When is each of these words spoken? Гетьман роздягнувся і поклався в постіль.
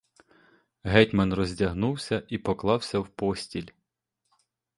Гетьман 0.83 1.31
роздягнувся 1.33 2.23
і 2.27 2.37
поклався 2.37 2.99
в 2.99 3.07
постіль. 3.09 3.67